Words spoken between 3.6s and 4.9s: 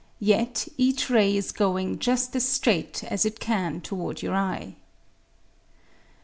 toward your eye.